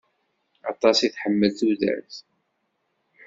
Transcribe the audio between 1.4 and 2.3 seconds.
tudert.